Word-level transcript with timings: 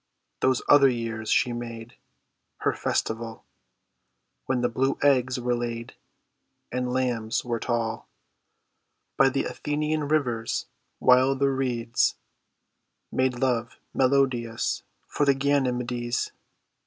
Those 0.39 0.63
other 0.67 0.89
years 0.89 1.29
she 1.29 1.53
made 1.53 1.93
Her 2.61 2.73
festival 2.73 3.45
When 4.47 4.61
the 4.61 4.67
blue 4.67 4.97
eggs 5.03 5.39
were 5.39 5.53
laid 5.53 5.93
And 6.71 6.91
lambs 6.91 7.45
were 7.45 7.59
tall, 7.59 8.07
By 9.15 9.29
the 9.29 9.43
Athenian 9.43 10.07
rivers 10.07 10.65
while 10.97 11.35
the 11.35 11.51
reeds 11.51 12.15
Made 13.11 13.37
love 13.37 13.77
melodious 13.93 14.81
for 15.07 15.23
the 15.23 15.35
Ganymedes. 15.35 16.31